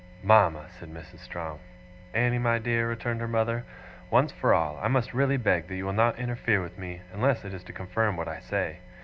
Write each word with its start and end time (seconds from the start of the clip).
'Mama!' 0.23 0.65
said 0.79 0.91
Mrs. 0.91 1.19
Strong. 1.19 1.59
'Annie, 2.11 2.39
my 2.39 2.57
dear,' 2.57 2.87
returned 2.89 3.21
her 3.21 3.27
mother, 3.27 3.65
'once 4.09 4.31
for 4.31 4.51
all, 4.51 4.79
I 4.81 4.87
must 4.87 5.13
really 5.13 5.37
beg 5.37 5.67
that 5.67 5.75
you 5.75 5.85
will 5.85 5.93
not 5.93 6.17
interfere 6.17 6.59
with 6.63 6.79
me, 6.79 7.01
unless 7.13 7.45
it 7.45 7.53
is 7.53 7.63
to 7.65 7.71
confirm 7.71 8.17
what 8.17 8.27
I 8.27 8.39
say. 8.39 8.79